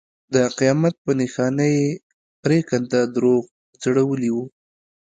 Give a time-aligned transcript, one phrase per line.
[0.33, 1.87] د قیامت په نښانه یې
[2.43, 3.43] پرېکنده دروغ
[3.83, 4.45] ځړولي وو.